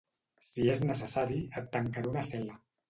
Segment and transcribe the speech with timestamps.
[0.47, 2.63] Si és necessari, et tancaré a una cel·la.